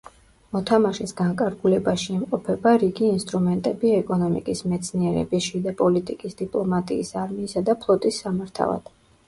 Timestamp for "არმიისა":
7.27-7.67